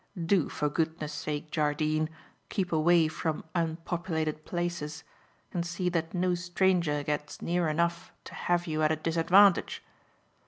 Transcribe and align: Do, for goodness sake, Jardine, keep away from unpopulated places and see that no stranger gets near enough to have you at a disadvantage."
Do, 0.25 0.49
for 0.49 0.67
goodness 0.67 1.13
sake, 1.13 1.51
Jardine, 1.51 2.09
keep 2.49 2.71
away 2.71 3.07
from 3.07 3.43
unpopulated 3.53 4.45
places 4.45 5.03
and 5.53 5.63
see 5.63 5.89
that 5.89 6.15
no 6.15 6.33
stranger 6.33 7.03
gets 7.03 7.39
near 7.39 7.67
enough 7.69 8.11
to 8.23 8.33
have 8.33 8.65
you 8.65 8.81
at 8.81 8.91
a 8.91 8.95
disadvantage." 8.95 9.83